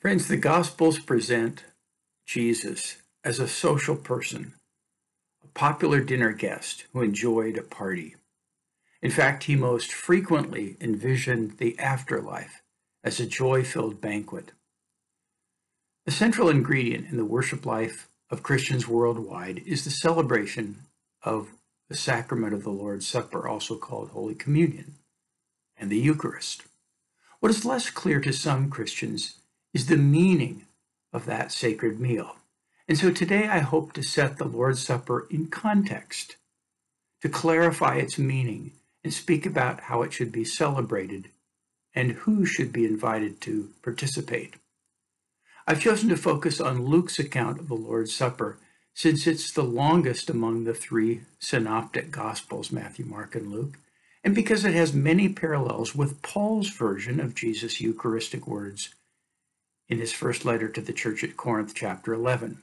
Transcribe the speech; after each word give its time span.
Friends, 0.00 0.28
the 0.28 0.36
Gospels 0.36 1.00
present 1.00 1.64
Jesus 2.24 2.98
as 3.24 3.40
a 3.40 3.48
social 3.48 3.96
person, 3.96 4.54
a 5.42 5.48
popular 5.48 6.00
dinner 6.00 6.32
guest 6.32 6.84
who 6.92 7.02
enjoyed 7.02 7.58
a 7.58 7.64
party. 7.64 8.14
In 9.02 9.10
fact, 9.10 9.44
he 9.44 9.56
most 9.56 9.92
frequently 9.92 10.76
envisioned 10.80 11.58
the 11.58 11.76
afterlife 11.80 12.62
as 13.02 13.18
a 13.18 13.26
joy 13.26 13.64
filled 13.64 14.00
banquet. 14.00 14.52
The 16.06 16.12
central 16.12 16.48
ingredient 16.48 17.10
in 17.10 17.16
the 17.16 17.24
worship 17.24 17.66
life 17.66 18.08
of 18.30 18.44
Christians 18.44 18.86
worldwide 18.86 19.64
is 19.66 19.82
the 19.82 19.90
celebration 19.90 20.86
of 21.24 21.48
the 21.88 21.96
sacrament 21.96 22.54
of 22.54 22.62
the 22.62 22.70
Lord's 22.70 23.08
Supper, 23.08 23.48
also 23.48 23.76
called 23.76 24.10
Holy 24.10 24.36
Communion, 24.36 24.94
and 25.76 25.90
the 25.90 25.98
Eucharist. 25.98 26.62
What 27.40 27.50
is 27.50 27.64
less 27.64 27.90
clear 27.90 28.20
to 28.20 28.32
some 28.32 28.70
Christians 28.70 29.34
is 29.74 29.86
the 29.86 29.96
meaning 29.96 30.66
of 31.12 31.26
that 31.26 31.52
sacred 31.52 32.00
meal. 32.00 32.36
And 32.88 32.96
so 32.96 33.10
today 33.10 33.46
I 33.46 33.58
hope 33.58 33.92
to 33.92 34.02
set 34.02 34.38
the 34.38 34.46
Lord's 34.46 34.84
Supper 34.84 35.26
in 35.30 35.48
context, 35.48 36.36
to 37.20 37.28
clarify 37.28 37.96
its 37.96 38.18
meaning, 38.18 38.72
and 39.04 39.12
speak 39.12 39.44
about 39.46 39.80
how 39.80 40.02
it 40.02 40.12
should 40.12 40.32
be 40.32 40.44
celebrated 40.44 41.28
and 41.94 42.12
who 42.12 42.44
should 42.46 42.72
be 42.72 42.84
invited 42.84 43.40
to 43.42 43.70
participate. 43.82 44.54
I've 45.66 45.80
chosen 45.80 46.08
to 46.08 46.16
focus 46.16 46.60
on 46.60 46.86
Luke's 46.86 47.18
account 47.18 47.60
of 47.60 47.68
the 47.68 47.74
Lord's 47.74 48.14
Supper 48.14 48.58
since 48.94 49.26
it's 49.26 49.52
the 49.52 49.62
longest 49.62 50.30
among 50.30 50.64
the 50.64 50.74
three 50.74 51.22
synoptic 51.38 52.10
Gospels, 52.10 52.72
Matthew, 52.72 53.04
Mark, 53.04 53.34
and 53.34 53.52
Luke, 53.52 53.78
and 54.24 54.34
because 54.34 54.64
it 54.64 54.74
has 54.74 54.92
many 54.92 55.28
parallels 55.28 55.94
with 55.94 56.22
Paul's 56.22 56.70
version 56.70 57.20
of 57.20 57.34
Jesus' 57.34 57.80
Eucharistic 57.80 58.46
words 58.46 58.94
in 59.88 59.98
his 59.98 60.12
first 60.12 60.44
letter 60.44 60.68
to 60.68 60.80
the 60.80 60.92
church 60.92 61.24
at 61.24 61.36
Corinth, 61.36 61.72
chapter 61.74 62.12
11. 62.12 62.58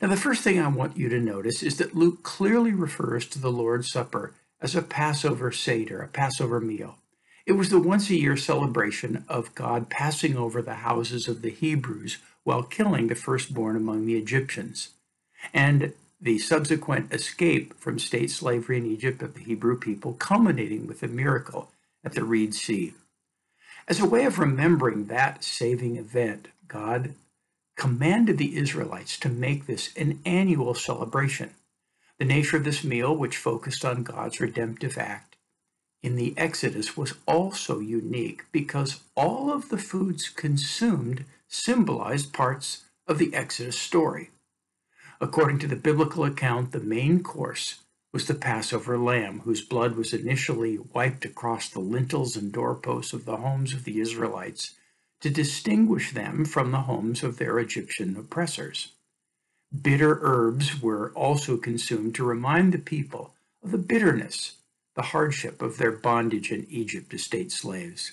Now, 0.00 0.08
the 0.08 0.16
first 0.16 0.42
thing 0.42 0.60
I 0.60 0.68
want 0.68 0.96
you 0.96 1.08
to 1.08 1.20
notice 1.20 1.62
is 1.62 1.78
that 1.78 1.96
Luke 1.96 2.22
clearly 2.22 2.72
refers 2.72 3.26
to 3.28 3.38
the 3.38 3.50
Lord's 3.50 3.90
Supper 3.90 4.34
as 4.60 4.76
a 4.76 4.82
Passover 4.82 5.50
Seder, 5.50 6.00
a 6.00 6.08
Passover 6.08 6.60
meal. 6.60 6.98
It 7.44 7.52
was 7.52 7.70
the 7.70 7.80
once 7.80 8.08
a 8.08 8.14
year 8.14 8.36
celebration 8.36 9.24
of 9.28 9.54
God 9.56 9.90
passing 9.90 10.36
over 10.36 10.62
the 10.62 10.74
houses 10.74 11.26
of 11.26 11.42
the 11.42 11.50
Hebrews 11.50 12.18
while 12.44 12.62
killing 12.62 13.08
the 13.08 13.16
firstborn 13.16 13.76
among 13.76 14.06
the 14.06 14.16
Egyptians, 14.16 14.90
and 15.52 15.92
the 16.20 16.38
subsequent 16.38 17.12
escape 17.12 17.74
from 17.78 17.98
state 17.98 18.30
slavery 18.30 18.78
in 18.78 18.86
Egypt 18.86 19.22
of 19.22 19.34
the 19.34 19.40
Hebrew 19.40 19.76
people, 19.76 20.12
culminating 20.14 20.86
with 20.86 21.02
a 21.02 21.08
miracle 21.08 21.72
at 22.04 22.12
the 22.12 22.24
Reed 22.24 22.54
Sea. 22.54 22.94
As 23.88 23.98
a 23.98 24.06
way 24.06 24.24
of 24.24 24.38
remembering 24.38 25.06
that 25.06 25.42
saving 25.42 25.96
event, 25.96 26.48
God 26.68 27.14
commanded 27.76 28.38
the 28.38 28.56
Israelites 28.56 29.18
to 29.18 29.28
make 29.28 29.66
this 29.66 29.92
an 29.96 30.20
annual 30.24 30.74
celebration. 30.74 31.54
The 32.18 32.24
nature 32.24 32.56
of 32.56 32.64
this 32.64 32.84
meal, 32.84 33.16
which 33.16 33.36
focused 33.36 33.84
on 33.84 34.04
God's 34.04 34.40
redemptive 34.40 34.96
act 34.96 35.36
in 36.02 36.14
the 36.16 36.34
Exodus, 36.36 36.96
was 36.96 37.14
also 37.26 37.80
unique 37.80 38.44
because 38.52 39.00
all 39.16 39.52
of 39.52 39.68
the 39.68 39.78
foods 39.78 40.28
consumed 40.28 41.24
symbolized 41.48 42.32
parts 42.32 42.84
of 43.08 43.18
the 43.18 43.34
Exodus 43.34 43.78
story. 43.78 44.30
According 45.20 45.58
to 45.60 45.66
the 45.66 45.76
biblical 45.76 46.24
account, 46.24 46.72
the 46.72 46.80
main 46.80 47.22
course 47.22 47.81
was 48.12 48.26
the 48.26 48.34
Passover 48.34 48.98
lamb, 48.98 49.40
whose 49.40 49.62
blood 49.62 49.96
was 49.96 50.14
initially 50.14 50.78
wiped 50.78 51.24
across 51.24 51.68
the 51.68 51.80
lintels 51.80 52.36
and 52.36 52.52
doorposts 52.52 53.12
of 53.12 53.24
the 53.26 53.38
homes 53.38 53.74
of 53.74 53.84
the 53.84 54.00
Israelites 54.00 54.74
to 55.22 55.30
distinguish 55.30 56.12
them 56.12 56.44
from 56.44 56.72
the 56.72 56.82
homes 56.82 57.22
of 57.22 57.38
their 57.38 57.58
Egyptian 57.58 58.16
oppressors. 58.16 58.92
Bitter 59.82 60.18
herbs 60.22 60.82
were 60.82 61.12
also 61.14 61.56
consumed 61.56 62.14
to 62.16 62.24
remind 62.24 62.72
the 62.72 62.78
people 62.78 63.34
of 63.64 63.72
the 63.72 63.78
bitterness, 63.78 64.56
the 64.96 65.02
hardship 65.02 65.62
of 65.62 65.78
their 65.78 65.92
bondage 65.92 66.52
in 66.52 66.66
Egypt 66.70 67.14
as 67.14 67.24
state 67.24 67.52
slaves. 67.52 68.12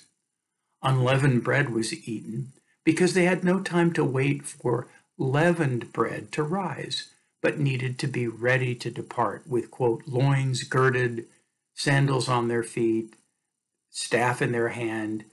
Unleavened 0.82 1.44
bread 1.44 1.70
was 1.70 1.92
eaten 2.08 2.52
because 2.84 3.14
they 3.14 3.24
had 3.24 3.44
no 3.44 3.60
time 3.60 3.92
to 3.94 4.04
wait 4.04 4.44
for 4.44 4.88
leavened 5.18 5.92
bread 5.92 6.32
to 6.32 6.42
rise 6.42 7.08
but 7.42 7.58
needed 7.58 7.98
to 7.98 8.06
be 8.06 8.26
ready 8.26 8.74
to 8.74 8.90
depart 8.90 9.46
with, 9.46 9.70
quote, 9.70 10.02
loins 10.06 10.62
girded, 10.62 11.26
sandals 11.74 12.28
on 12.28 12.48
their 12.48 12.62
feet, 12.62 13.14
staff 13.90 14.42
in 14.42 14.52
their 14.52 14.68
hand, 14.68 15.24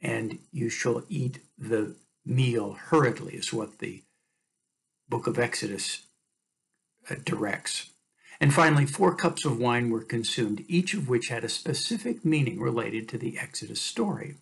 and 0.00 0.38
you 0.52 0.68
shall 0.68 1.02
eat 1.08 1.40
the 1.58 1.96
meal 2.24 2.72
hurriedly, 2.74 3.34
is 3.34 3.52
what 3.52 3.78
the 3.78 4.02
book 5.08 5.26
of 5.26 5.38
Exodus 5.38 6.02
uh, 7.10 7.14
directs. 7.24 7.90
And 8.40 8.52
finally, 8.52 8.84
four 8.84 9.14
cups 9.14 9.44
of 9.44 9.58
wine 9.58 9.90
were 9.90 10.02
consumed, 10.02 10.64
each 10.68 10.92
of 10.92 11.08
which 11.08 11.28
had 11.28 11.44
a 11.44 11.48
specific 11.48 12.24
meaning 12.24 12.60
related 12.60 13.08
to 13.08 13.18
the 13.18 13.38
Exodus 13.38 13.80
story. 13.80 14.34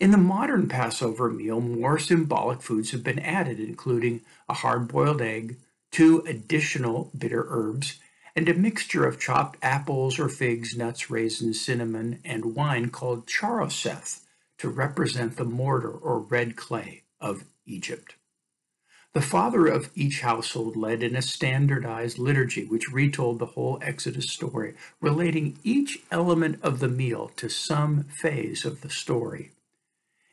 In 0.00 0.10
the 0.10 0.18
modern 0.18 0.68
Passover 0.68 1.30
meal, 1.30 1.60
more 1.60 1.98
symbolic 1.98 2.62
foods 2.62 2.90
have 2.90 3.04
been 3.04 3.18
added, 3.18 3.60
including 3.60 4.22
a 4.48 4.54
hard 4.54 4.88
boiled 4.88 5.22
egg, 5.22 5.56
two 5.92 6.24
additional 6.26 7.12
bitter 7.16 7.46
herbs, 7.48 8.00
and 8.34 8.48
a 8.48 8.54
mixture 8.54 9.06
of 9.06 9.20
chopped 9.20 9.58
apples 9.62 10.18
or 10.18 10.28
figs, 10.28 10.76
nuts, 10.76 11.10
raisins, 11.10 11.60
cinnamon, 11.60 12.18
and 12.24 12.56
wine 12.56 12.88
called 12.90 13.28
charoseth 13.28 14.26
to 14.58 14.68
represent 14.68 15.36
the 15.36 15.44
mortar 15.44 15.90
or 15.90 16.18
red 16.18 16.56
clay 16.56 17.02
of 17.20 17.44
Egypt. 17.66 18.16
The 19.12 19.20
father 19.20 19.66
of 19.66 19.90
each 19.94 20.22
household 20.22 20.74
led 20.74 21.02
in 21.02 21.14
a 21.14 21.20
standardized 21.20 22.18
liturgy 22.18 22.64
which 22.64 22.90
retold 22.90 23.38
the 23.38 23.46
whole 23.46 23.78
Exodus 23.82 24.30
story, 24.30 24.74
relating 25.02 25.58
each 25.62 25.98
element 26.10 26.58
of 26.62 26.80
the 26.80 26.88
meal 26.88 27.30
to 27.36 27.50
some 27.50 28.04
phase 28.04 28.64
of 28.64 28.80
the 28.80 28.88
story. 28.88 29.50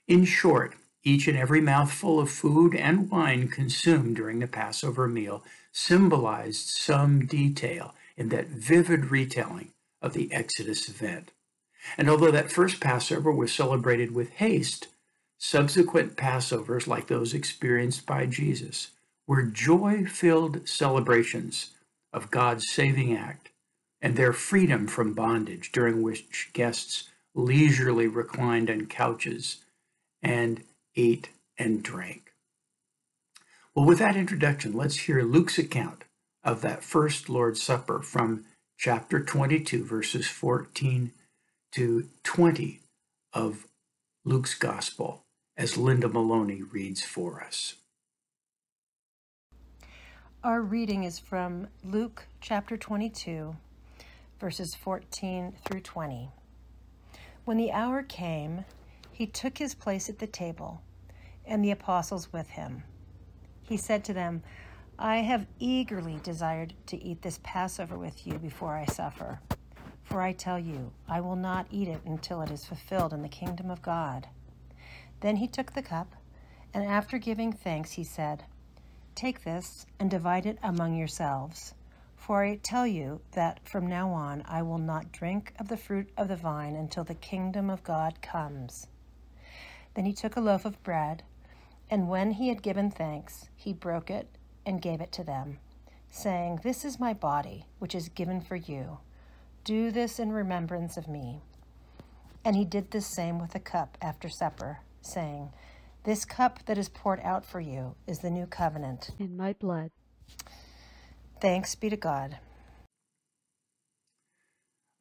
In 0.07 0.23
short, 0.23 0.75
each 1.03 1.27
and 1.27 1.37
every 1.37 1.61
mouthful 1.61 2.19
of 2.19 2.29
food 2.29 2.75
and 2.75 3.09
wine 3.09 3.47
consumed 3.47 4.15
during 4.15 4.39
the 4.39 4.47
Passover 4.47 5.07
meal 5.07 5.43
symbolized 5.71 6.67
some 6.67 7.25
detail 7.25 7.93
in 8.17 8.29
that 8.29 8.47
vivid 8.47 9.11
retelling 9.11 9.71
of 10.01 10.13
the 10.13 10.31
Exodus 10.33 10.89
event. 10.89 11.31
And 11.97 12.09
although 12.09 12.31
that 12.31 12.51
first 12.51 12.81
Passover 12.81 13.31
was 13.31 13.53
celebrated 13.53 14.13
with 14.13 14.31
haste, 14.31 14.87
subsequent 15.37 16.17
Passovers, 16.17 16.87
like 16.87 17.07
those 17.07 17.33
experienced 17.33 18.05
by 18.05 18.25
Jesus, 18.25 18.91
were 19.25 19.43
joy 19.43 20.05
filled 20.05 20.67
celebrations 20.67 21.71
of 22.11 22.31
God's 22.31 22.67
saving 22.69 23.15
act 23.15 23.49
and 24.01 24.15
their 24.15 24.33
freedom 24.33 24.87
from 24.87 25.13
bondage, 25.13 25.71
during 25.71 26.01
which 26.01 26.49
guests 26.53 27.09
leisurely 27.35 28.07
reclined 28.07 28.69
on 28.69 28.85
couches 28.85 29.57
and 30.21 30.63
ate, 30.99 31.29
and 31.57 31.83
drank. 31.83 32.33
Well, 33.75 33.85
with 33.85 33.99
that 33.99 34.15
introduction, 34.15 34.73
let's 34.73 34.97
hear 34.97 35.21
Luke's 35.23 35.57
account 35.57 36.03
of 36.43 36.61
that 36.61 36.83
first 36.83 37.29
Lord's 37.29 37.61
Supper 37.61 38.01
from 38.01 38.45
chapter 38.77 39.23
22, 39.23 39.83
verses 39.83 40.27
14 40.27 41.11
to 41.73 42.09
20 42.23 42.79
of 43.33 43.67
Luke's 44.25 44.55
Gospel, 44.55 45.23
as 45.57 45.77
Linda 45.77 46.09
Maloney 46.09 46.61
reads 46.61 47.03
for 47.03 47.41
us. 47.41 47.75
Our 50.43 50.61
reading 50.61 51.03
is 51.03 51.19
from 51.19 51.67
Luke 51.83 52.25
chapter 52.39 52.77
22, 52.77 53.55
verses 54.39 54.73
14 54.75 55.53
through 55.65 55.81
20. 55.81 56.29
When 57.43 57.57
the 57.57 57.71
hour 57.71 58.03
came, 58.03 58.63
he 59.11 59.25
took 59.27 59.57
his 59.57 59.75
place 59.75 60.07
at 60.07 60.19
the 60.19 60.27
table, 60.27 60.81
and 61.49 61.63
the 61.63 61.71
apostles 61.71 62.31
with 62.31 62.49
him. 62.51 62.83
He 63.63 63.75
said 63.75 64.05
to 64.05 64.13
them, 64.13 64.43
I 64.97 65.17
have 65.17 65.47
eagerly 65.59 66.19
desired 66.23 66.73
to 66.87 67.01
eat 67.03 67.21
this 67.21 67.39
Passover 67.43 67.97
with 67.97 68.25
you 68.25 68.37
before 68.37 68.75
I 68.75 68.85
suffer. 68.85 69.39
For 70.03 70.21
I 70.21 70.31
tell 70.31 70.59
you, 70.59 70.91
I 71.07 71.21
will 71.21 71.35
not 71.35 71.67
eat 71.69 71.87
it 71.87 72.01
until 72.05 72.41
it 72.41 72.51
is 72.51 72.65
fulfilled 72.65 73.13
in 73.13 73.21
the 73.21 73.29
kingdom 73.29 73.69
of 73.69 73.81
God. 73.81 74.27
Then 75.21 75.35
he 75.35 75.47
took 75.47 75.73
the 75.73 75.81
cup, 75.81 76.15
and 76.73 76.83
after 76.83 77.17
giving 77.17 77.51
thanks, 77.51 77.91
he 77.91 78.03
said, 78.03 78.43
Take 79.15 79.43
this 79.43 79.85
and 79.99 80.09
divide 80.09 80.45
it 80.45 80.57
among 80.63 80.95
yourselves. 80.95 81.73
For 82.15 82.43
I 82.43 82.55
tell 82.57 82.85
you 82.85 83.21
that 83.31 83.67
from 83.67 83.87
now 83.87 84.11
on 84.11 84.43
I 84.45 84.61
will 84.61 84.77
not 84.77 85.11
drink 85.11 85.53
of 85.59 85.67
the 85.67 85.77
fruit 85.77 86.09
of 86.17 86.27
the 86.27 86.35
vine 86.35 86.75
until 86.75 87.03
the 87.03 87.15
kingdom 87.15 87.69
of 87.69 87.83
God 87.83 88.21
comes. 88.21 88.87
Then 89.93 90.05
he 90.05 90.13
took 90.13 90.35
a 90.35 90.41
loaf 90.41 90.65
of 90.65 90.81
bread, 90.83 91.23
and 91.89 92.07
when 92.07 92.31
he 92.31 92.49
had 92.49 92.61
given 92.61 92.91
thanks, 92.91 93.49
he 93.55 93.73
broke 93.73 94.11
it 94.11 94.27
and 94.65 94.81
gave 94.81 95.01
it 95.01 95.11
to 95.13 95.23
them, 95.23 95.57
saying, 96.11 96.59
This 96.63 96.85
is 96.85 96.99
my 96.99 97.13
body, 97.13 97.65
which 97.79 97.95
is 97.95 98.09
given 98.09 98.41
for 98.41 98.55
you. 98.55 98.99
Do 99.63 99.89
this 99.91 100.19
in 100.19 100.31
remembrance 100.31 100.97
of 100.97 101.07
me. 101.07 101.41
And 102.45 102.55
he 102.55 102.63
did 102.63 102.91
the 102.91 103.01
same 103.01 103.39
with 103.39 103.51
the 103.51 103.59
cup 103.59 103.97
after 104.01 104.29
supper, 104.29 104.79
saying, 105.01 105.51
This 106.03 106.25
cup 106.25 106.65
that 106.65 106.77
is 106.77 106.89
poured 106.89 107.19
out 107.23 107.45
for 107.45 107.59
you 107.59 107.95
is 108.07 108.19
the 108.19 108.29
new 108.29 108.45
covenant. 108.45 109.09
In 109.19 109.35
my 109.35 109.53
blood. 109.53 109.89
Thanks 111.41 111.73
be 111.73 111.89
to 111.89 111.97
God. 111.97 112.37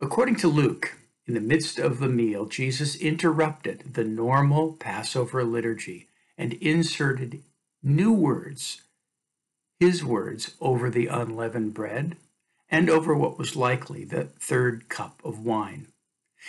According 0.00 0.36
to 0.36 0.48
Luke, 0.48 0.96
in 1.26 1.34
the 1.34 1.40
midst 1.40 1.78
of 1.78 1.98
the 1.98 2.08
meal, 2.08 2.46
Jesus 2.46 2.96
interrupted 2.96 3.94
the 3.94 4.04
normal 4.04 4.72
Passover 4.72 5.44
liturgy 5.44 6.07
and 6.38 6.52
inserted 6.54 7.42
new 7.82 8.12
words, 8.12 8.82
his 9.80 10.04
words, 10.04 10.54
over 10.60 10.88
the 10.88 11.08
unleavened 11.08 11.74
bread 11.74 12.16
and 12.70 12.88
over 12.88 13.14
what 13.14 13.38
was 13.38 13.56
likely 13.56 14.04
the 14.04 14.24
third 14.40 14.88
cup 14.88 15.20
of 15.24 15.44
wine. 15.44 15.88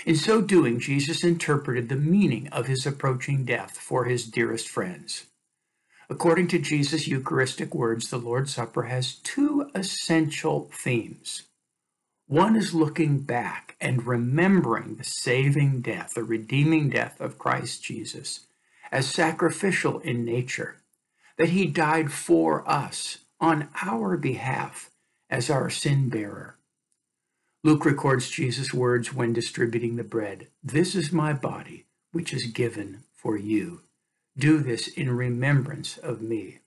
In 0.05 0.15
so 0.15 0.41
doing, 0.41 0.79
Jesus 0.79 1.23
interpreted 1.23 1.89
the 1.89 1.95
meaning 1.95 2.47
of 2.49 2.67
his 2.67 2.85
approaching 2.85 3.43
death 3.43 3.77
for 3.77 4.05
his 4.05 4.25
dearest 4.25 4.69
friends. 4.69 5.25
According 6.09 6.47
to 6.49 6.59
Jesus' 6.59 7.07
Eucharistic 7.07 7.73
words, 7.73 8.09
the 8.09 8.17
Lord's 8.17 8.53
Supper 8.53 8.83
has 8.83 9.15
two 9.15 9.69
essential 9.73 10.69
themes. 10.73 11.43
One 12.27 12.55
is 12.55 12.75
looking 12.75 13.19
back 13.21 13.75
and 13.81 14.05
remembering 14.05 14.95
the 14.95 15.03
saving 15.03 15.81
death, 15.81 16.13
the 16.15 16.23
redeeming 16.23 16.89
death 16.89 17.19
of 17.19 17.39
Christ 17.39 17.83
Jesus 17.83 18.47
as 18.91 19.09
sacrificial 19.09 19.99
in 19.99 20.25
nature, 20.25 20.77
that 21.37 21.49
he 21.49 21.65
died 21.65 22.11
for 22.11 22.67
us 22.69 23.19
on 23.39 23.69
our 23.81 24.17
behalf 24.17 24.89
as 25.29 25.49
our 25.49 25.69
sin 25.69 26.09
bearer. 26.09 26.57
Luke 27.63 27.85
records 27.85 28.29
Jesus' 28.29 28.73
words 28.73 29.13
when 29.13 29.33
distributing 29.33 29.95
the 29.95 30.03
bread 30.03 30.47
This 30.63 30.95
is 30.95 31.11
my 31.11 31.33
body, 31.33 31.85
which 32.11 32.33
is 32.33 32.45
given 32.45 33.03
for 33.13 33.37
you. 33.37 33.81
Do 34.37 34.59
this 34.59 34.87
in 34.87 35.15
remembrance 35.15 35.97
of 35.97 36.21
me. 36.21 36.59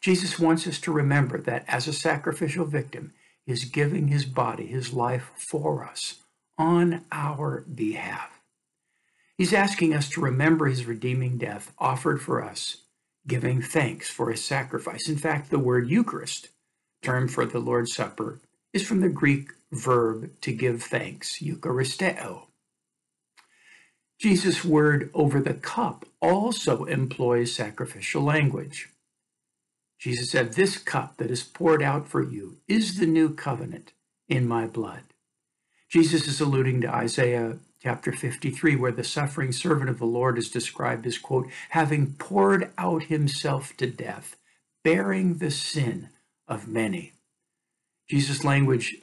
Jesus 0.00 0.38
wants 0.38 0.66
us 0.66 0.80
to 0.80 0.92
remember 0.92 1.40
that 1.40 1.64
as 1.68 1.86
a 1.86 1.92
sacrificial 1.92 2.64
victim, 2.64 3.12
he 3.44 3.52
is 3.52 3.64
giving 3.64 4.08
his 4.08 4.24
body, 4.24 4.66
his 4.66 4.92
life 4.92 5.30
for 5.36 5.84
us 5.84 6.22
on 6.56 7.04
our 7.12 7.64
behalf. 7.72 8.37
He's 9.38 9.54
asking 9.54 9.94
us 9.94 10.08
to 10.10 10.20
remember 10.20 10.66
his 10.66 10.84
redeeming 10.84 11.38
death 11.38 11.72
offered 11.78 12.20
for 12.20 12.42
us, 12.42 12.78
giving 13.26 13.62
thanks 13.62 14.10
for 14.10 14.32
his 14.32 14.44
sacrifice. 14.44 15.08
In 15.08 15.16
fact, 15.16 15.50
the 15.50 15.60
word 15.60 15.88
Eucharist, 15.88 16.48
term 17.02 17.28
for 17.28 17.46
the 17.46 17.60
Lord's 17.60 17.94
Supper, 17.94 18.40
is 18.72 18.86
from 18.86 19.00
the 19.00 19.08
Greek 19.08 19.50
verb 19.70 20.32
to 20.40 20.52
give 20.52 20.82
thanks, 20.82 21.38
Eucharisteo. 21.40 22.48
Jesus' 24.20 24.64
word 24.64 25.08
over 25.14 25.40
the 25.40 25.54
cup 25.54 26.04
also 26.20 26.84
employs 26.86 27.54
sacrificial 27.54 28.22
language. 28.22 28.88
Jesus 30.00 30.30
said, 30.30 30.54
This 30.54 30.78
cup 30.78 31.16
that 31.18 31.30
is 31.30 31.44
poured 31.44 31.82
out 31.82 32.08
for 32.08 32.22
you 32.22 32.56
is 32.66 32.98
the 32.98 33.06
new 33.06 33.32
covenant 33.32 33.92
in 34.28 34.48
my 34.48 34.66
blood. 34.66 35.04
Jesus 35.88 36.26
is 36.26 36.40
alluding 36.40 36.80
to 36.80 36.92
Isaiah 36.92 37.58
chapter 37.82 38.12
53, 38.12 38.76
where 38.76 38.92
the 38.92 39.04
suffering 39.04 39.52
servant 39.52 39.90
of 39.90 39.98
the 39.98 40.06
Lord 40.06 40.38
is 40.38 40.50
described 40.50 41.06
as, 41.06 41.18
quote, 41.18 41.48
having 41.70 42.14
poured 42.14 42.72
out 42.76 43.04
himself 43.04 43.76
to 43.76 43.86
death, 43.86 44.36
bearing 44.82 45.38
the 45.38 45.50
sin 45.50 46.08
of 46.46 46.68
many. 46.68 47.12
Jesus' 48.08 48.44
language 48.44 48.96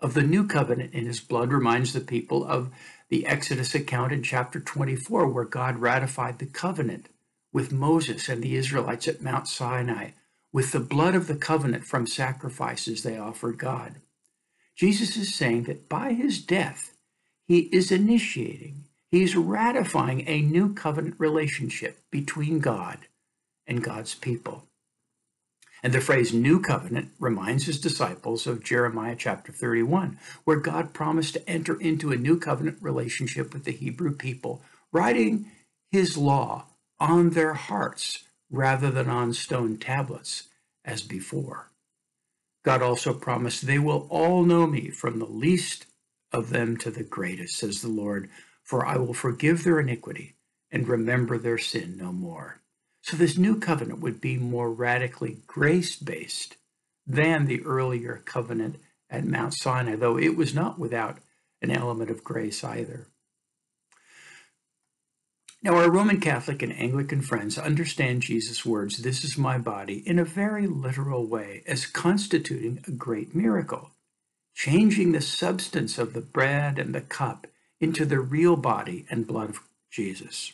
of 0.00 0.14
the 0.14 0.22
new 0.22 0.46
covenant 0.46 0.94
in 0.94 1.06
his 1.06 1.20
blood 1.20 1.52
reminds 1.52 1.92
the 1.92 2.00
people 2.00 2.44
of 2.44 2.70
the 3.08 3.26
Exodus 3.26 3.74
account 3.74 4.12
in 4.12 4.22
chapter 4.22 4.60
24, 4.60 5.28
where 5.28 5.44
God 5.44 5.78
ratified 5.78 6.38
the 6.38 6.46
covenant 6.46 7.08
with 7.52 7.72
Moses 7.72 8.28
and 8.28 8.42
the 8.42 8.54
Israelites 8.56 9.08
at 9.08 9.22
Mount 9.22 9.48
Sinai 9.48 10.10
with 10.52 10.72
the 10.72 10.80
blood 10.80 11.14
of 11.14 11.26
the 11.26 11.36
covenant 11.36 11.84
from 11.84 12.06
sacrifices 12.06 13.02
they 13.02 13.18
offered 13.18 13.58
God. 13.58 13.96
Jesus 14.76 15.16
is 15.16 15.34
saying 15.34 15.64
that 15.64 15.88
by 15.88 16.12
his 16.12 16.40
death, 16.40 16.96
he 17.50 17.68
is 17.72 17.90
initiating, 17.90 18.84
he's 19.10 19.34
ratifying 19.34 20.22
a 20.28 20.40
new 20.40 20.72
covenant 20.72 21.16
relationship 21.18 21.98
between 22.08 22.60
God 22.60 23.08
and 23.66 23.82
God's 23.82 24.14
people. 24.14 24.68
And 25.82 25.92
the 25.92 26.00
phrase 26.00 26.32
new 26.32 26.60
covenant 26.60 27.10
reminds 27.18 27.66
his 27.66 27.80
disciples 27.80 28.46
of 28.46 28.62
Jeremiah 28.62 29.16
chapter 29.18 29.50
31, 29.50 30.16
where 30.44 30.58
God 30.60 30.92
promised 30.94 31.34
to 31.34 31.50
enter 31.50 31.74
into 31.80 32.12
a 32.12 32.16
new 32.16 32.38
covenant 32.38 32.78
relationship 32.80 33.52
with 33.52 33.64
the 33.64 33.72
Hebrew 33.72 34.14
people, 34.14 34.62
writing 34.92 35.46
his 35.90 36.16
law 36.16 36.66
on 37.00 37.30
their 37.30 37.54
hearts 37.54 38.22
rather 38.48 38.92
than 38.92 39.10
on 39.10 39.32
stone 39.32 39.76
tablets 39.76 40.44
as 40.84 41.02
before. 41.02 41.72
God 42.64 42.80
also 42.80 43.12
promised, 43.12 43.66
They 43.66 43.80
will 43.80 44.06
all 44.08 44.44
know 44.44 44.68
me 44.68 44.90
from 44.90 45.18
the 45.18 45.24
least 45.26 45.86
of 46.32 46.50
them 46.50 46.76
to 46.78 46.90
the 46.90 47.02
greatest, 47.02 47.56
says 47.56 47.82
the 47.82 47.88
Lord, 47.88 48.30
for 48.62 48.86
I 48.86 48.96
will 48.96 49.14
forgive 49.14 49.64
their 49.64 49.80
iniquity 49.80 50.36
and 50.70 50.86
remember 50.86 51.38
their 51.38 51.58
sin 51.58 51.96
no 51.96 52.12
more. 52.12 52.60
So 53.02 53.16
this 53.16 53.38
new 53.38 53.58
covenant 53.58 54.00
would 54.00 54.20
be 54.20 54.36
more 54.36 54.70
radically 54.70 55.38
grace 55.46 55.96
based 55.96 56.56
than 57.06 57.46
the 57.46 57.62
earlier 57.62 58.22
covenant 58.24 58.76
at 59.08 59.24
Mount 59.24 59.54
Sinai, 59.54 59.96
though 59.96 60.18
it 60.18 60.36
was 60.36 60.54
not 60.54 60.78
without 60.78 61.18
an 61.62 61.70
element 61.70 62.10
of 62.10 62.22
grace 62.22 62.62
either. 62.62 63.06
Now, 65.62 65.74
our 65.74 65.90
Roman 65.90 66.20
Catholic 66.20 66.62
and 66.62 66.72
Anglican 66.72 67.20
friends 67.20 67.58
understand 67.58 68.22
Jesus' 68.22 68.64
words, 68.64 68.98
This 68.98 69.24
is 69.24 69.36
my 69.36 69.58
body, 69.58 70.02
in 70.08 70.18
a 70.18 70.24
very 70.24 70.66
literal 70.66 71.26
way 71.26 71.62
as 71.66 71.84
constituting 71.84 72.82
a 72.86 72.92
great 72.92 73.34
miracle, 73.34 73.90
changing 74.54 75.12
the 75.12 75.20
substance 75.20 75.98
of 75.98 76.12
the 76.12 76.20
bread 76.20 76.78
and 76.78 76.94
the 76.94 77.00
cup 77.00 77.46
into 77.80 78.04
the 78.04 78.20
real 78.20 78.56
body 78.56 79.06
and 79.10 79.26
blood 79.26 79.50
of 79.50 79.60
Jesus. 79.90 80.52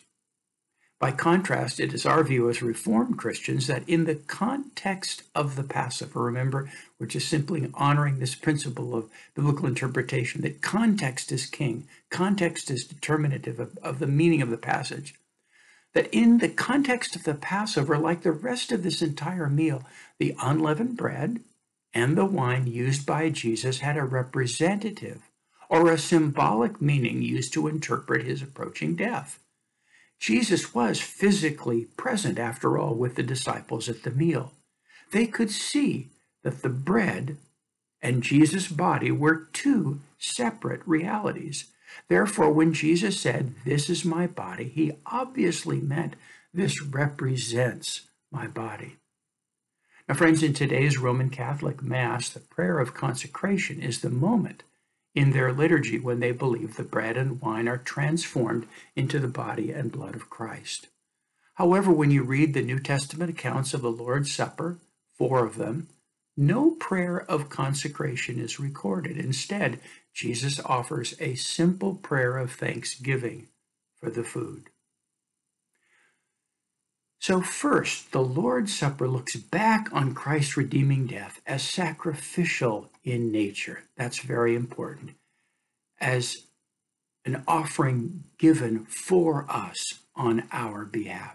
By 0.99 1.13
contrast, 1.13 1.79
it 1.79 1.93
is 1.93 2.07
our 2.07 2.25
view 2.25 2.49
as 2.49 2.63
Reformed 2.63 3.19
Christians 3.19 3.67
that 3.67 3.87
in 3.87 4.05
the 4.05 4.15
context 4.15 5.25
of 5.35 5.55
the 5.55 5.63
Passover, 5.63 6.23
remember, 6.23 6.71
we're 6.99 7.07
just 7.07 7.29
simply 7.29 7.71
honoring 7.75 8.19
this 8.19 8.35
principle 8.35 8.95
of 8.95 9.11
biblical 9.35 9.67
interpretation 9.67 10.41
that 10.41 10.63
context 10.63 11.31
is 11.33 11.45
king, 11.45 11.87
context 12.11 12.71
is 12.71 12.87
determinative 12.87 13.61
of, 13.61 13.77
of 13.83 13.99
the 13.99 14.07
meaning 14.07 14.41
of 14.41 14.49
the 14.49 14.57
passage. 14.57 15.15
That 15.93 16.09
in 16.15 16.39
the 16.39 16.49
context 16.49 17.15
of 17.15 17.25
the 17.25 17.35
Passover, 17.35 17.99
like 17.99 18.23
the 18.23 18.33
rest 18.33 18.73
of 18.73 18.83
this 18.83 19.03
entire 19.03 19.51
meal, 19.51 19.83
the 20.19 20.35
unleavened 20.41 20.97
bread 20.97 21.41
and 21.97 22.15
the 22.15 22.27
wine 22.27 22.67
used 22.67 23.07
by 23.07 23.31
Jesus 23.31 23.79
had 23.79 23.97
a 23.97 24.05
representative 24.05 25.31
or 25.71 25.91
a 25.91 25.97
symbolic 25.97 26.79
meaning 26.79 27.23
used 27.23 27.55
to 27.55 27.67
interpret 27.67 28.27
his 28.27 28.43
approaching 28.43 28.95
death. 28.95 29.39
Jesus 30.21 30.75
was 30.75 31.01
physically 31.01 31.87
present, 31.97 32.39
after 32.39 32.77
all, 32.77 32.95
with 32.95 33.15
the 33.15 33.23
disciples 33.23 33.89
at 33.89 34.03
the 34.03 34.11
meal. 34.11 34.53
They 35.11 35.27
could 35.27 35.51
see 35.51 36.11
that 36.45 36.61
the 36.61 36.69
bread 36.69 37.39
and 38.03 38.23
Jesus' 38.23 38.69
body 38.69 39.11
were 39.11 39.49
two 39.55 40.01
separate 40.19 40.83
realities. 40.85 41.73
Therefore, 42.09 42.53
when 42.53 42.75
Jesus 42.75 43.19
said, 43.19 43.55
This 43.65 43.89
is 43.89 44.05
my 44.05 44.27
body, 44.27 44.69
he 44.69 44.93
obviously 45.07 45.81
meant 45.81 46.15
this 46.53 46.83
represents 46.83 48.03
my 48.31 48.47
body. 48.47 48.97
Now, 50.09 50.15
friends, 50.15 50.43
in 50.43 50.55
today's 50.55 50.99
Roman 50.99 51.31
Catholic 51.31 51.83
Mass, 51.83 52.29
the 52.29 52.39
prayer 52.39 52.79
of 52.79 52.95
consecration 52.95 53.81
is 53.81 54.01
the 54.01 54.11
moment 54.11 54.63
in 55.17 55.33
their 55.33 55.53
liturgy 55.53 55.99
when 55.99 56.21
they 56.21 56.31
believe 56.31 56.77
the 56.77 56.85
bread 56.85 57.17
and 57.17 57.41
wine 57.41 57.67
are 57.67 57.79
transformed 57.79 58.69
into 58.95 59.19
the 59.19 59.27
body 59.27 59.73
and 59.73 59.91
blood 59.91 60.15
of 60.15 60.31
Christ. 60.31 60.87
However, 61.55 61.91
when 61.91 62.13
you 62.13 62.23
read 62.23 62.55
the 62.55 62.63
New 62.63 62.79
Testament 62.79 63.31
accounts 63.31 63.75
of 63.75 63.83
the 63.83 63.91
Lord's 63.91 64.33
Supper, 64.33 64.79
four 65.19 65.45
of 65.45 65.57
them, 65.57 65.89
no 66.37 66.73
prayer 66.73 67.19
of 67.29 67.49
consecration 67.49 68.39
is 68.39 68.61
recorded. 68.61 69.17
Instead, 69.17 69.81
Jesus 70.15 70.61
offers 70.61 71.15
a 71.19 71.35
simple 71.35 71.95
prayer 71.95 72.39
of 72.39 72.53
thanksgiving 72.53 73.49
for 73.99 74.11
the 74.11 74.23
food. 74.23 74.71
So, 77.27 77.41
first, 77.41 78.13
the 78.13 78.23
Lord's 78.23 78.73
Supper 78.73 79.09
looks 79.09 79.35
back 79.35 79.89
on 79.93 80.15
Christ's 80.15 80.57
redeeming 80.57 81.09
death 81.09 81.41
as 81.45 81.65
sacrificial 81.65 82.93
in 83.03 83.33
nature. 83.33 83.83
That's 83.97 84.21
very 84.21 84.55
important. 84.55 85.11
As 86.01 86.37
an 87.25 87.43
offering 87.49 88.23
given 88.39 88.85
for 88.85 89.45
us 89.51 89.83
on 90.15 90.45
our 90.53 90.85
behalf. 90.85 91.35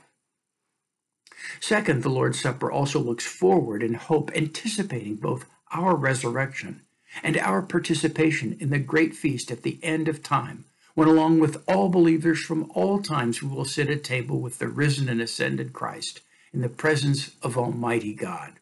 Second, 1.59 2.03
the 2.03 2.09
Lord's 2.09 2.39
Supper 2.39 2.71
also 2.71 2.97
looks 2.97 3.25
forward 3.25 3.83
in 3.83 3.95
hope, 3.95 4.31
anticipating 4.33 5.17
both 5.17 5.43
our 5.73 5.97
resurrection 5.97 6.83
and 7.21 7.37
our 7.37 7.61
participation 7.61 8.55
in 8.61 8.69
the 8.69 8.79
great 8.79 9.13
feast 9.13 9.51
at 9.51 9.63
the 9.63 9.77
end 9.83 10.07
of 10.07 10.23
time 10.23 10.63
when 10.95 11.07
along 11.07 11.39
with 11.39 11.63
all 11.67 11.89
believers 11.89 12.41
from 12.41 12.71
all 12.75 13.01
times 13.01 13.41
we 13.41 13.49
will 13.49 13.65
sit 13.65 13.89
at 13.89 14.03
table 14.03 14.39
with 14.39 14.59
the 14.59 14.67
risen 14.67 15.09
and 15.09 15.21
ascended 15.21 15.73
Christ 15.73 16.21
in 16.53 16.61
the 16.61 16.69
presence 16.69 17.31
of 17.41 17.57
Almighty 17.57 18.13
God. 18.13 18.53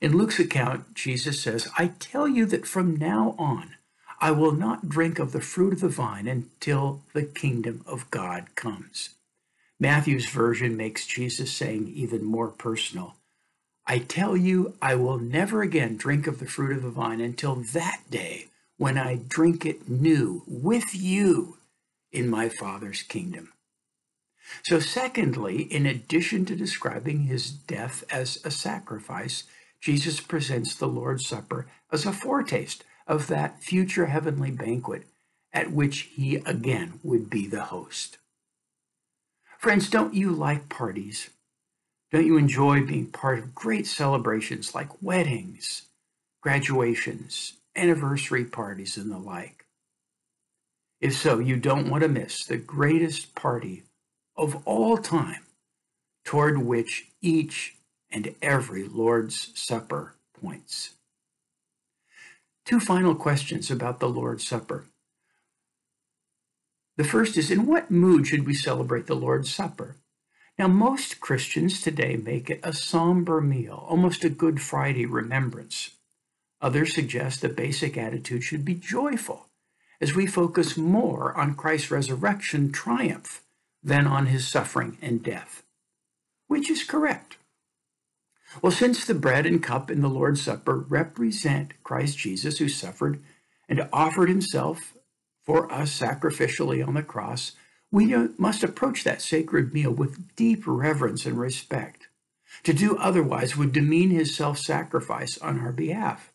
In 0.00 0.16
Luke's 0.16 0.38
account, 0.38 0.94
Jesus 0.94 1.40
says, 1.40 1.68
I 1.78 1.88
tell 1.98 2.28
you 2.28 2.46
that 2.46 2.66
from 2.66 2.96
now 2.96 3.34
on 3.38 3.76
I 4.20 4.30
will 4.30 4.52
not 4.52 4.88
drink 4.88 5.18
of 5.18 5.32
the 5.32 5.40
fruit 5.40 5.72
of 5.74 5.80
the 5.80 5.88
vine 5.88 6.26
until 6.26 7.02
the 7.12 7.22
kingdom 7.24 7.82
of 7.86 8.10
God 8.10 8.54
comes. 8.54 9.10
Matthew's 9.80 10.28
version 10.28 10.76
makes 10.76 11.06
Jesus 11.06 11.52
saying 11.52 11.88
even 11.94 12.24
more 12.24 12.48
personal. 12.48 13.16
I 13.86 13.98
tell 13.98 14.36
you, 14.36 14.74
I 14.80 14.94
will 14.94 15.18
never 15.18 15.62
again 15.62 15.96
drink 15.96 16.26
of 16.26 16.38
the 16.38 16.46
fruit 16.46 16.76
of 16.76 16.82
the 16.82 16.90
vine 16.90 17.20
until 17.20 17.56
that 17.56 18.02
day 18.10 18.48
when 18.76 18.98
I 18.98 19.16
drink 19.16 19.64
it 19.64 19.88
new 19.88 20.42
with 20.46 20.94
you 20.94 21.58
in 22.12 22.28
my 22.28 22.48
Father's 22.48 23.02
kingdom. 23.02 23.52
So, 24.64 24.78
secondly, 24.78 25.62
in 25.62 25.86
addition 25.86 26.44
to 26.46 26.56
describing 26.56 27.22
his 27.22 27.50
death 27.50 28.04
as 28.10 28.38
a 28.44 28.50
sacrifice, 28.50 29.44
Jesus 29.80 30.20
presents 30.20 30.74
the 30.74 30.88
Lord's 30.88 31.26
Supper 31.26 31.66
as 31.92 32.06
a 32.06 32.12
foretaste 32.12 32.84
of 33.06 33.26
that 33.28 33.62
future 33.62 34.06
heavenly 34.06 34.50
banquet 34.50 35.04
at 35.52 35.72
which 35.72 36.10
he 36.14 36.36
again 36.36 37.00
would 37.02 37.30
be 37.30 37.46
the 37.46 37.64
host. 37.64 38.18
Friends, 39.58 39.88
don't 39.88 40.14
you 40.14 40.30
like 40.30 40.68
parties? 40.68 41.30
Don't 42.12 42.26
you 42.26 42.36
enjoy 42.36 42.84
being 42.84 43.06
part 43.06 43.38
of 43.38 43.54
great 43.54 43.86
celebrations 43.86 44.74
like 44.74 45.02
weddings, 45.02 45.82
graduations, 46.42 47.54
anniversary 47.76 48.44
parties, 48.44 48.96
and 48.96 49.10
the 49.10 49.18
like? 49.18 49.66
If 51.00 51.14
so, 51.14 51.38
you 51.38 51.56
don't 51.56 51.90
want 51.90 52.02
to 52.02 52.08
miss 52.08 52.44
the 52.44 52.56
greatest 52.56 53.34
party 53.34 53.84
of 54.36 54.62
all 54.66 54.96
time 54.96 55.44
toward 56.24 56.58
which 56.58 57.08
each 57.20 57.76
and 58.10 58.34
every 58.40 58.84
Lord's 58.84 59.50
Supper 59.54 60.14
points. 60.40 60.94
Two 62.64 62.80
final 62.80 63.14
questions 63.14 63.70
about 63.70 64.00
the 64.00 64.08
Lord's 64.08 64.46
Supper. 64.46 64.86
The 66.96 67.04
first 67.04 67.36
is 67.36 67.50
In 67.50 67.66
what 67.66 67.90
mood 67.90 68.26
should 68.26 68.46
we 68.46 68.54
celebrate 68.54 69.06
the 69.06 69.16
Lord's 69.16 69.52
Supper? 69.52 69.96
Now, 70.58 70.68
most 70.68 71.20
Christians 71.20 71.82
today 71.82 72.16
make 72.16 72.48
it 72.48 72.60
a 72.62 72.72
somber 72.72 73.40
meal, 73.40 73.84
almost 73.88 74.22
a 74.22 74.30
Good 74.30 74.62
Friday 74.62 75.04
remembrance. 75.04 75.93
Others 76.64 76.94
suggest 76.94 77.42
the 77.42 77.50
basic 77.50 77.98
attitude 77.98 78.42
should 78.42 78.64
be 78.64 78.72
joyful, 78.74 79.48
as 80.00 80.14
we 80.14 80.26
focus 80.26 80.78
more 80.78 81.36
on 81.36 81.56
Christ's 81.56 81.90
resurrection 81.90 82.72
triumph 82.72 83.44
than 83.82 84.06
on 84.06 84.28
his 84.28 84.48
suffering 84.48 84.96
and 85.02 85.22
death. 85.22 85.62
Which 86.46 86.70
is 86.70 86.82
correct? 86.82 87.36
Well, 88.62 88.72
since 88.72 89.04
the 89.04 89.12
bread 89.12 89.44
and 89.44 89.62
cup 89.62 89.90
in 89.90 90.00
the 90.00 90.08
Lord's 90.08 90.40
Supper 90.40 90.78
represent 90.78 91.74
Christ 91.82 92.16
Jesus 92.16 92.56
who 92.56 92.70
suffered 92.70 93.22
and 93.68 93.86
offered 93.92 94.30
himself 94.30 94.96
for 95.42 95.70
us 95.70 96.00
sacrificially 96.00 96.86
on 96.86 96.94
the 96.94 97.02
cross, 97.02 97.52
we 97.92 98.06
must 98.38 98.64
approach 98.64 99.04
that 99.04 99.20
sacred 99.20 99.74
meal 99.74 99.90
with 99.90 100.34
deep 100.34 100.62
reverence 100.66 101.26
and 101.26 101.38
respect. 101.38 102.08
To 102.62 102.72
do 102.72 102.96
otherwise 102.96 103.54
would 103.54 103.72
demean 103.72 104.08
his 104.08 104.34
self 104.34 104.56
sacrifice 104.56 105.36
on 105.36 105.60
our 105.60 105.70
behalf. 105.70 106.30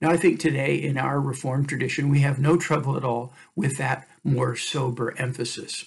Now, 0.00 0.10
I 0.10 0.16
think 0.16 0.40
today 0.40 0.76
in 0.76 0.96
our 0.96 1.20
Reformed 1.20 1.68
tradition, 1.68 2.08
we 2.08 2.20
have 2.20 2.38
no 2.38 2.56
trouble 2.56 2.96
at 2.96 3.04
all 3.04 3.34
with 3.54 3.76
that 3.76 4.08
more 4.24 4.56
sober 4.56 5.14
emphasis. 5.18 5.86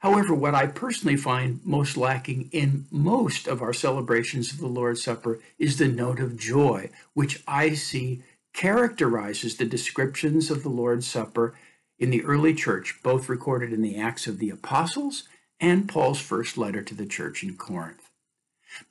However, 0.00 0.34
what 0.34 0.54
I 0.54 0.66
personally 0.66 1.16
find 1.16 1.60
most 1.64 1.96
lacking 1.96 2.50
in 2.52 2.84
most 2.90 3.48
of 3.48 3.62
our 3.62 3.72
celebrations 3.72 4.52
of 4.52 4.58
the 4.58 4.66
Lord's 4.66 5.02
Supper 5.02 5.40
is 5.58 5.78
the 5.78 5.88
note 5.88 6.20
of 6.20 6.36
joy, 6.36 6.90
which 7.14 7.42
I 7.48 7.72
see 7.74 8.22
characterizes 8.52 9.56
the 9.56 9.64
descriptions 9.64 10.50
of 10.50 10.62
the 10.62 10.68
Lord's 10.68 11.06
Supper 11.06 11.54
in 11.98 12.10
the 12.10 12.22
early 12.24 12.54
church, 12.54 13.00
both 13.02 13.28
recorded 13.28 13.72
in 13.72 13.82
the 13.82 13.96
Acts 13.96 14.26
of 14.26 14.38
the 14.38 14.50
Apostles 14.50 15.24
and 15.58 15.88
Paul's 15.88 16.20
first 16.20 16.58
letter 16.58 16.82
to 16.82 16.94
the 16.94 17.06
church 17.06 17.42
in 17.42 17.56
Corinth. 17.56 18.10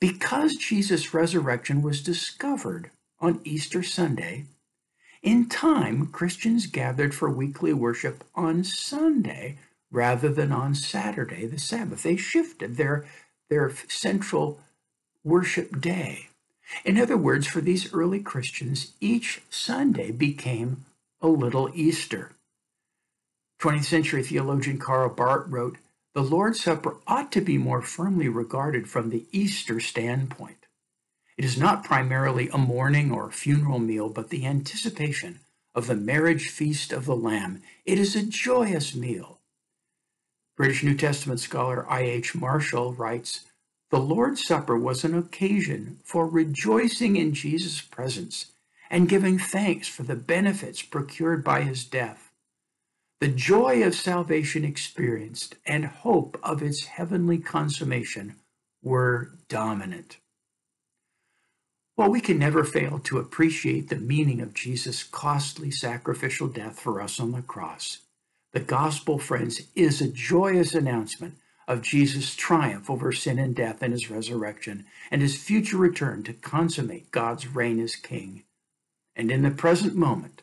Because 0.00 0.56
Jesus' 0.56 1.14
resurrection 1.14 1.80
was 1.80 2.02
discovered 2.02 2.90
on 3.24 3.40
Easter 3.44 3.82
Sunday, 3.82 4.44
in 5.22 5.48
time, 5.48 6.08
Christians 6.08 6.66
gathered 6.66 7.14
for 7.14 7.30
weekly 7.30 7.72
worship 7.72 8.22
on 8.34 8.62
Sunday 8.62 9.56
rather 9.90 10.28
than 10.28 10.52
on 10.52 10.74
Saturday, 10.74 11.46
the 11.46 11.58
Sabbath. 11.58 12.02
They 12.02 12.16
shifted 12.16 12.76
their, 12.76 13.06
their 13.48 13.72
central 13.88 14.60
worship 15.24 15.80
day. 15.80 16.28
In 16.84 16.98
other 16.98 17.16
words, 17.16 17.46
for 17.46 17.62
these 17.62 17.92
early 17.94 18.20
Christians, 18.20 18.92
each 19.00 19.40
Sunday 19.48 20.10
became 20.10 20.84
a 21.22 21.28
little 21.28 21.70
Easter. 21.74 22.32
20th 23.62 23.84
century 23.84 24.22
theologian 24.22 24.78
Karl 24.78 25.08
Barth 25.08 25.48
wrote, 25.48 25.78
The 26.12 26.22
Lord's 26.22 26.62
Supper 26.62 26.96
ought 27.06 27.32
to 27.32 27.40
be 27.40 27.56
more 27.56 27.80
firmly 27.80 28.28
regarded 28.28 28.86
from 28.86 29.08
the 29.08 29.24
Easter 29.32 29.80
standpoint. 29.80 30.63
It 31.36 31.44
is 31.44 31.58
not 31.58 31.84
primarily 31.84 32.48
a 32.48 32.58
mourning 32.58 33.10
or 33.10 33.30
funeral 33.30 33.78
meal, 33.78 34.08
but 34.08 34.30
the 34.30 34.46
anticipation 34.46 35.40
of 35.74 35.86
the 35.86 35.96
marriage 35.96 36.48
feast 36.48 36.92
of 36.92 37.06
the 37.06 37.16
Lamb. 37.16 37.62
It 37.84 37.98
is 37.98 38.14
a 38.14 38.24
joyous 38.24 38.94
meal 38.94 39.40
British 40.56 40.84
New 40.84 40.94
Testament 40.94 41.40
scholar 41.40 41.84
I.H. 41.90 42.36
Marshall 42.36 42.92
writes 42.92 43.40
The 43.90 43.98
Lord's 43.98 44.46
Supper 44.46 44.78
was 44.78 45.04
an 45.04 45.16
occasion 45.16 45.98
for 46.04 46.28
rejoicing 46.28 47.16
in 47.16 47.34
Jesus' 47.34 47.80
presence 47.80 48.52
and 48.88 49.08
giving 49.08 49.36
thanks 49.36 49.88
for 49.88 50.04
the 50.04 50.14
benefits 50.14 50.80
procured 50.80 51.42
by 51.42 51.62
his 51.62 51.84
death. 51.84 52.30
The 53.20 53.28
joy 53.28 53.82
of 53.82 53.96
salvation 53.96 54.64
experienced 54.64 55.56
and 55.66 55.86
hope 55.86 56.38
of 56.42 56.62
its 56.62 56.84
heavenly 56.84 57.38
consummation 57.38 58.36
were 58.80 59.32
dominant. 59.48 60.18
While 61.96 62.10
we 62.10 62.20
can 62.20 62.38
never 62.38 62.64
fail 62.64 62.98
to 63.00 63.18
appreciate 63.18 63.88
the 63.88 63.96
meaning 63.96 64.40
of 64.40 64.52
Jesus' 64.52 65.04
costly 65.04 65.70
sacrificial 65.70 66.48
death 66.48 66.80
for 66.80 67.00
us 67.00 67.20
on 67.20 67.30
the 67.30 67.42
cross, 67.42 67.98
the 68.52 68.60
gospel, 68.60 69.18
friends, 69.18 69.62
is 69.76 70.00
a 70.00 70.08
joyous 70.08 70.74
announcement 70.74 71.36
of 71.68 71.82
Jesus' 71.82 72.34
triumph 72.34 72.90
over 72.90 73.12
sin 73.12 73.38
and 73.38 73.54
death 73.54 73.80
and 73.80 73.92
his 73.92 74.10
resurrection 74.10 74.86
and 75.10 75.22
his 75.22 75.40
future 75.40 75.76
return 75.76 76.24
to 76.24 76.32
consummate 76.32 77.12
God's 77.12 77.46
reign 77.46 77.78
as 77.78 77.94
king. 77.94 78.42
And 79.14 79.30
in 79.30 79.42
the 79.42 79.50
present 79.52 79.94
moment, 79.94 80.42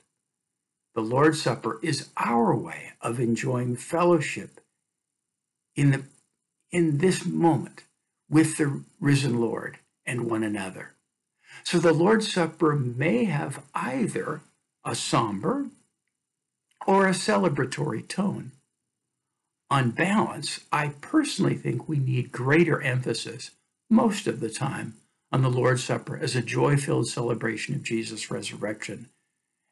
the 0.96 1.02
Lord's 1.02 1.42
Supper 1.42 1.80
is 1.84 2.10
our 2.16 2.56
way 2.56 2.94
of 3.02 3.20
enjoying 3.20 3.76
fellowship 3.76 4.62
in, 5.76 5.92
the, 5.92 6.04
in 6.72 7.00
this 7.00 7.26
moment 7.26 7.84
with 8.30 8.58
the 8.58 8.84
risen 9.02 9.42
Lord 9.42 9.80
and 10.06 10.30
one 10.30 10.44
another. 10.44 10.96
So 11.64 11.80
the 11.80 11.94
Lord's 11.94 12.32
Supper 12.32 12.76
may 12.76 13.26
have 13.26 13.64
either 13.74 14.42
a 14.84 14.96
somber 14.96 15.68
or 16.88 17.08
a 17.08 17.12
celebratory 17.12 18.08
tone. 18.08 18.52
On 19.70 19.92
balance, 19.92 20.60
I 20.72 20.90
personally 21.02 21.56
think 21.56 21.88
we 21.88 21.98
need 21.98 22.32
greater 22.32 22.82
emphasis, 22.82 23.52
most 23.90 24.28
of 24.28 24.40
the 24.40 24.50
time, 24.50 24.96
on 25.32 25.44
the 25.44 25.50
Lord's 25.50 25.84
Supper 25.84 26.18
as 26.18 26.36
a 26.36 26.42
joy 26.42 26.78
filled 26.78 27.08
celebration 27.08 27.76
of 27.76 27.84
Jesus' 27.84 28.30
resurrection 28.30 29.10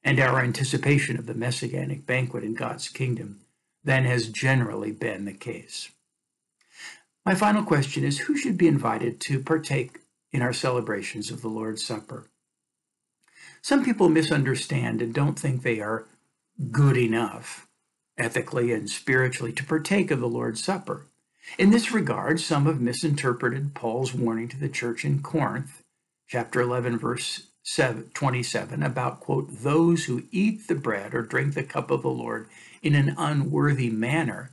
and 0.03 0.19
our 0.19 0.39
anticipation 0.39 1.17
of 1.17 1.25
the 1.25 1.33
messianic 1.33 2.05
banquet 2.05 2.43
in 2.43 2.53
God's 2.53 2.87
kingdom 2.87 3.41
than 3.83 4.05
has 4.05 4.29
generally 4.29 4.91
been 4.91 5.25
the 5.25 5.33
case. 5.33 5.89
My 7.25 7.35
final 7.35 7.63
question 7.63 8.03
is 8.03 8.19
who 8.19 8.37
should 8.37 8.57
be 8.57 8.67
invited 8.67 9.19
to 9.21 9.39
partake 9.39 9.99
in 10.31 10.41
our 10.41 10.53
celebrations 10.53 11.31
of 11.31 11.41
the 11.41 11.47
Lord's 11.47 11.85
Supper? 11.85 12.29
Some 13.61 13.83
people 13.83 14.09
misunderstand 14.09 15.01
and 15.01 15.13
don't 15.13 15.37
think 15.37 15.61
they 15.61 15.79
are 15.79 16.05
good 16.71 16.97
enough, 16.97 17.67
ethically 18.17 18.71
and 18.71 18.89
spiritually, 18.89 19.51
to 19.53 19.65
partake 19.65 20.11
of 20.11 20.19
the 20.19 20.27
Lord's 20.27 20.63
Supper. 20.63 21.05
In 21.57 21.71
this 21.71 21.91
regard, 21.91 22.39
some 22.39 22.65
have 22.65 22.81
misinterpreted 22.81 23.73
Paul's 23.73 24.13
warning 24.13 24.47
to 24.49 24.59
the 24.59 24.69
church 24.69 25.03
in 25.03 25.21
Corinth, 25.21 25.83
chapter 26.27 26.61
11, 26.61 26.97
verse 26.99 27.47
27, 28.13 28.83
about, 28.83 29.19
quote, 29.19 29.47
those 29.49 30.05
who 30.05 30.23
eat 30.31 30.67
the 30.67 30.75
bread 30.75 31.13
or 31.13 31.21
drink 31.21 31.53
the 31.53 31.63
cup 31.63 31.91
of 31.91 32.01
the 32.01 32.09
Lord 32.09 32.47
in 32.81 32.95
an 32.95 33.13
unworthy 33.17 33.89
manner, 33.89 34.51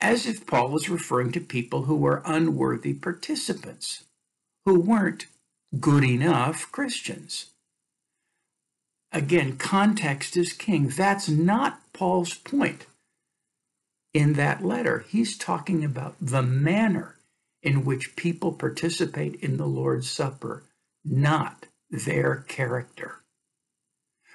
as 0.00 0.26
if 0.26 0.46
Paul 0.46 0.68
was 0.68 0.88
referring 0.88 1.32
to 1.32 1.40
people 1.40 1.84
who 1.84 1.96
were 1.96 2.22
unworthy 2.24 2.94
participants, 2.94 4.04
who 4.66 4.80
weren't 4.80 5.26
good 5.80 6.04
enough 6.04 6.70
Christians. 6.72 7.46
Again, 9.12 9.56
context 9.58 10.36
is 10.36 10.52
king. 10.52 10.88
That's 10.88 11.28
not 11.28 11.80
Paul's 11.92 12.34
point. 12.34 12.86
in 14.14 14.34
that 14.34 14.64
letter, 14.64 15.04
he's 15.08 15.36
talking 15.36 15.84
about 15.84 16.16
the 16.20 16.42
manner 16.42 17.16
in 17.62 17.84
which 17.84 18.16
people 18.16 18.52
participate 18.52 19.36
in 19.36 19.56
the 19.56 19.66
Lord's 19.66 20.10
Supper, 20.10 20.64
not 21.04 21.66
their 21.90 22.44
character. 22.48 23.16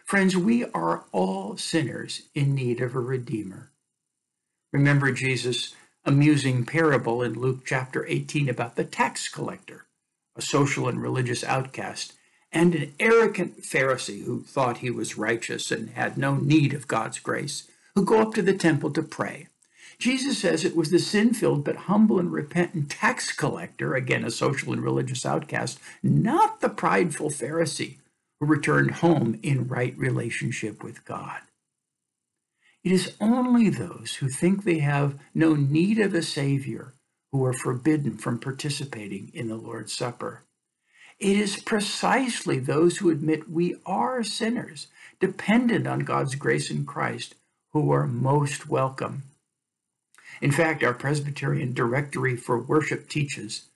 Friends, 0.05 0.38
we 0.38 0.65
are 0.71 1.05
all 1.12 1.57
sinners 1.57 2.24
in 2.36 2.55
need 2.55 2.81
of 2.81 2.95
a 2.95 3.00
Redeemer. 3.00 3.71
Remember 4.74 5.12
Jesus' 5.12 5.75
amusing 6.05 6.65
parable 6.65 7.24
in 7.24 7.33
Luke 7.33 7.62
chapter 7.65 8.05
18 8.07 8.50
about 8.50 8.75
the 8.75 8.86
tax 8.86 9.29
collector, 9.29 9.86
a 10.39 10.41
social 10.41 10.88
and 10.88 11.01
religious 11.01 11.43
outcast, 11.43 12.13
and 12.50 12.74
an 12.74 12.93
arrogant 12.98 13.62
Pharisee 13.62 14.24
who 14.24 14.41
thought 14.41 14.77
he 14.77 14.89
was 14.89 15.17
righteous 15.17 15.69
and 15.69 15.89
had 15.89 16.17
no 16.17 16.36
need 16.36 16.74
of 16.74 16.88
God's 16.88 17.19
grace, 17.19 17.69
who 17.93 18.05
go 18.05 18.22
up 18.22 18.34
to 18.36 18.41
the 18.41 18.53
temple 18.53 18.91
to 18.91 19.03
pray. 19.03 19.48
Jesus 20.00 20.38
says 20.38 20.63
it 20.63 20.77
was 20.77 20.91
the 20.91 20.98
sin 21.00 21.34
filled 21.34 21.65
but 21.65 21.75
humble 21.75 22.19
and 22.19 22.31
repentant 22.31 22.89
tax 22.89 23.34
collector, 23.34 23.96
again 23.96 24.24
a 24.24 24.31
social 24.31 24.72
and 24.72 24.81
religious 24.81 25.25
outcast, 25.25 25.77
not 26.01 26.62
the 26.62 26.69
prideful 26.69 27.29
Pharisee 27.29 27.98
who 28.39 28.46
returned 28.46 28.91
home 28.91 29.38
in 29.43 29.67
right 29.67 29.96
relationship 29.98 30.81
with 30.81 31.03
God. 31.03 31.41
It 32.81 32.93
is 32.93 33.13
only 33.19 33.69
those 33.69 34.15
who 34.15 34.29
think 34.29 34.63
they 34.63 34.79
have 34.79 35.19
no 35.36 35.53
need 35.53 36.00
of 36.00 36.13
a 36.13 36.22
Savior 36.22 36.93
who 37.31 37.45
are 37.45 37.53
forbidden 37.53 38.17
from 38.17 38.39
participating 38.39 39.31
in 39.33 39.48
the 39.48 39.55
Lord's 39.55 39.93
Supper. 39.93 40.43
It 41.19 41.38
is 41.38 41.62
precisely 41.62 42.59
those 42.59 42.98
who 42.98 43.09
admit 43.09 43.50
we 43.50 43.75
are 43.86 44.24
sinners, 44.24 44.88
dependent 45.19 45.86
on 45.88 46.00
God's 46.00 46.36
grace 46.36 46.71
in 46.71 46.86
Christ, 46.86 47.36
who 47.74 47.91
are 47.91 48.07
most 48.07 48.69
welcome 48.69 49.24
in 50.41 50.51
fact, 50.51 50.83
our 50.83 50.93
Presbyterian 50.93 51.74
Directory 51.74 52.36
for 52.36 52.57
Worship 52.59 53.09
teaches 53.09 53.69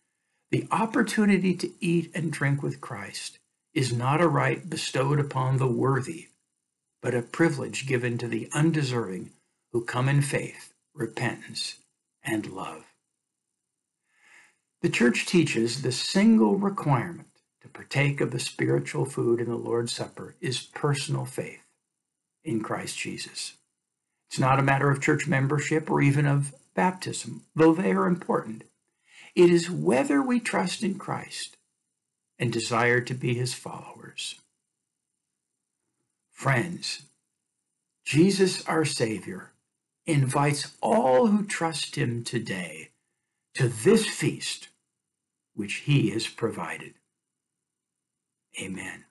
the 0.49 0.67
opportunity 0.71 1.55
to 1.55 1.71
eat 1.79 2.11
and 2.13 2.31
drink 2.31 2.63
with 2.63 2.79
Christ 2.79 3.39
is 3.73 3.91
not 3.91 4.21
a 4.21 4.27
right 4.27 4.69
bestowed 4.69 5.19
upon 5.19 5.57
the 5.57 5.67
worthy, 5.67 6.27
but 7.01 7.15
a 7.15 7.21
privilege 7.21 7.87
given 7.87 8.17
to 8.19 8.27
the 8.27 8.49
undeserving 8.53 9.31
who 9.71 9.83
come 9.83 10.07
in 10.07 10.21
faith, 10.21 10.73
repentance, 10.93 11.77
and 12.23 12.51
love. 12.51 12.92
The 14.83 14.89
Church 14.89 15.25
teaches 15.25 15.81
the 15.81 15.93
single 15.93 16.57
requirement 16.57 17.29
to 17.61 17.69
partake 17.69 18.19
of 18.19 18.31
the 18.31 18.39
spiritual 18.39 19.05
food 19.05 19.39
in 19.39 19.47
the 19.47 19.55
Lord's 19.55 19.93
Supper 19.93 20.35
is 20.41 20.59
personal 20.59 21.23
faith 21.23 21.63
in 22.43 22.61
Christ 22.61 22.97
Jesus. 22.97 23.53
It's 24.29 24.39
not 24.39 24.59
a 24.59 24.61
matter 24.63 24.91
of 24.91 24.99
church 24.99 25.25
membership 25.25 25.89
or 25.89 26.01
even 26.01 26.25
of 26.25 26.53
baptism, 26.75 27.43
though 27.55 27.73
they 27.73 27.93
are 27.93 28.07
important. 28.07 28.65
It 29.35 29.49
is 29.49 29.71
whether 29.71 30.21
we 30.21 30.41
trust 30.41 30.83
in 30.83 30.95
Christ 30.95 31.55
and 32.37 32.51
desire 32.51 32.99
to 32.99 33.13
be 33.13 33.35
his 33.35 33.53
followers. 33.53 34.35
Friends, 36.29 37.03
Jesus, 38.03 38.67
our 38.67 38.83
Savior, 38.83 39.53
invites 40.05 40.75
all 40.81 41.27
who 41.27 41.45
trust 41.45 41.95
him 41.95 42.25
today 42.25 42.89
to 43.53 43.69
this 43.69 44.05
feast 44.05 44.67
which 45.55 45.75
he 45.85 46.09
has 46.11 46.27
provided. 46.27 46.95
Amen. 48.61 49.05